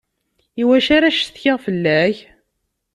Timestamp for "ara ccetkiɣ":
0.95-1.57